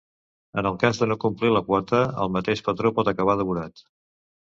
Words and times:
En 0.59 0.67
el 0.69 0.77
cas 0.83 1.01
de 1.01 1.07
no 1.11 1.17
complir 1.23 1.51
la 1.55 1.61
quota, 1.67 1.99
el 2.23 2.31
mateix 2.37 2.65
patró 2.71 2.93
pot 3.01 3.13
acabar 3.13 3.37
devorat. 3.43 3.85